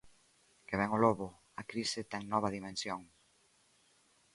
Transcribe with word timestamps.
Que 0.67 0.75
vén 0.79 0.91
o 0.95 1.01
lobo, 1.05 1.27
a 1.61 1.63
crise 1.71 2.01
ten 2.11 2.23
nova 2.33 2.53
dimensión! 2.57 3.01